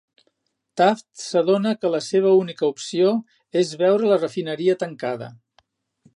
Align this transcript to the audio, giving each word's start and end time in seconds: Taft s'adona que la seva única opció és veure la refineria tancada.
Taft 0.79 1.05
s'adona 1.23 1.73
que 1.83 1.91
la 1.97 1.99
seva 2.05 2.31
única 2.39 2.67
opció 2.73 3.13
és 3.63 3.75
veure 3.83 4.13
la 4.15 4.19
refineria 4.27 4.79
tancada. 4.87 5.31